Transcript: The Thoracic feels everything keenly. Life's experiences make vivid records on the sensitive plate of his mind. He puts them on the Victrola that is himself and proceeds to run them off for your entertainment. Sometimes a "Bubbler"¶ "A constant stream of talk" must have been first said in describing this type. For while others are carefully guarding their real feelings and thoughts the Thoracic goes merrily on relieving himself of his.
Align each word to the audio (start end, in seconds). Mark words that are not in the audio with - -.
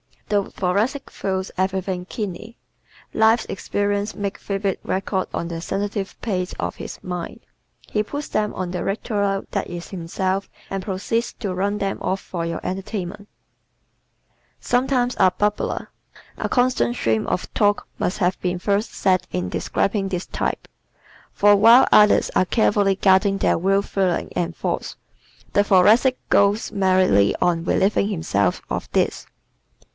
The 0.29 0.45
Thoracic 0.49 1.11
feels 1.11 1.51
everything 1.59 2.05
keenly. 2.05 2.57
Life's 3.13 3.45
experiences 3.45 4.15
make 4.15 4.37
vivid 4.39 4.79
records 4.81 5.29
on 5.33 5.49
the 5.49 5.59
sensitive 5.61 6.19
plate 6.21 6.53
of 6.57 6.77
his 6.77 7.03
mind. 7.03 7.41
He 7.87 8.01
puts 8.01 8.29
them 8.29 8.53
on 8.55 8.71
the 8.71 8.81
Victrola 8.81 9.43
that 9.51 9.67
is 9.67 9.89
himself 9.89 10.49
and 10.71 10.81
proceeds 10.81 11.33
to 11.33 11.53
run 11.53 11.77
them 11.79 11.99
off 12.01 12.19
for 12.21 12.45
your 12.45 12.61
entertainment. 12.63 13.27
Sometimes 14.59 15.15
a 15.19 15.29
"Bubbler"¶ 15.31 15.87
"A 16.37 16.47
constant 16.49 16.95
stream 16.95 17.27
of 17.27 17.53
talk" 17.53 17.85
must 17.99 18.17
have 18.19 18.39
been 18.41 18.57
first 18.57 18.93
said 18.95 19.27
in 19.31 19.49
describing 19.49 20.07
this 20.07 20.25
type. 20.27 20.67
For 21.33 21.57
while 21.57 21.87
others 21.91 22.31
are 22.35 22.45
carefully 22.45 22.95
guarding 22.95 23.37
their 23.37 23.57
real 23.57 23.81
feelings 23.83 24.31
and 24.35 24.55
thoughts 24.55 24.95
the 25.53 25.63
Thoracic 25.63 26.17
goes 26.29 26.71
merrily 26.71 27.35
on 27.41 27.65
relieving 27.65 28.07
himself 28.07 28.61
of 28.69 28.87
his. 28.93 29.27